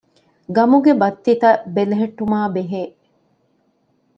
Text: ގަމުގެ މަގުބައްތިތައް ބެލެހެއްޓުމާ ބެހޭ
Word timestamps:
ގަމުގެ 0.55 0.91
މަގުބައްތިތައް 1.01 1.61
ބެލެހެއްޓުމާ 1.75 2.37
ބެހޭ 2.55 2.83